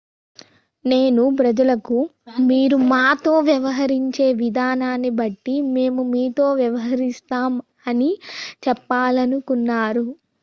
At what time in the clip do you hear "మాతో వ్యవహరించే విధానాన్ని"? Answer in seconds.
2.87-5.11